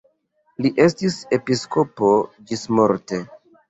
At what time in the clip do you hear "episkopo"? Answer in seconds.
1.39-2.13